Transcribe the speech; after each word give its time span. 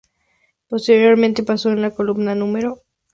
Posteriormente, 0.67 1.43
pasó 1.43 1.69
a 1.69 1.75
la 1.75 1.91
Columna 1.91 2.33
No. 2.33 2.51